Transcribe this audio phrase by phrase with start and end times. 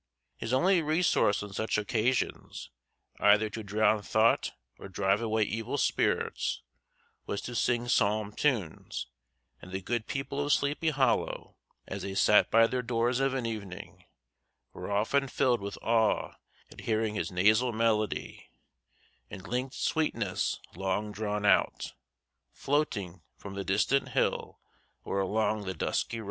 [0.35, 2.71] His only resource on such occasions,
[3.19, 6.63] either to drown thought or drive away evil spirits,
[7.27, 9.05] was to sing psalm tunes;
[9.61, 11.55] and the good people of Sleepy Hollow,
[11.87, 14.05] as they sat by their doors of an evening,
[14.73, 16.33] were often filled with awe
[16.71, 18.49] at hearing his nasal melody,
[19.29, 21.93] "in linked sweetness long drawn out,"
[22.53, 24.59] floating from the distant hill
[25.03, 26.19] or along the dusky road.